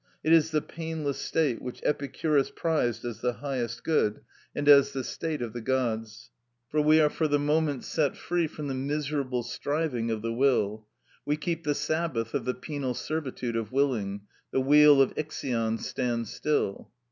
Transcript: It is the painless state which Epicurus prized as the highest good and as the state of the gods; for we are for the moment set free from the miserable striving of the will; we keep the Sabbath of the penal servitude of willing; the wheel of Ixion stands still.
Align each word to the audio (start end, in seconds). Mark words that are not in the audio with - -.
It 0.23 0.33
is 0.33 0.49
the 0.49 0.63
painless 0.63 1.19
state 1.19 1.61
which 1.61 1.79
Epicurus 1.83 2.49
prized 2.49 3.05
as 3.05 3.21
the 3.21 3.33
highest 3.33 3.83
good 3.83 4.21
and 4.55 4.67
as 4.67 4.93
the 4.93 5.03
state 5.03 5.43
of 5.43 5.53
the 5.53 5.61
gods; 5.61 6.31
for 6.69 6.81
we 6.81 6.99
are 6.99 7.07
for 7.07 7.27
the 7.27 7.37
moment 7.37 7.83
set 7.83 8.17
free 8.17 8.47
from 8.47 8.67
the 8.67 8.73
miserable 8.73 9.43
striving 9.43 10.09
of 10.09 10.23
the 10.23 10.33
will; 10.33 10.87
we 11.23 11.37
keep 11.37 11.63
the 11.65 11.75
Sabbath 11.75 12.33
of 12.33 12.45
the 12.45 12.55
penal 12.55 12.95
servitude 12.95 13.55
of 13.55 13.71
willing; 13.71 14.21
the 14.49 14.59
wheel 14.59 15.03
of 15.03 15.13
Ixion 15.17 15.77
stands 15.77 16.33
still. 16.33 16.89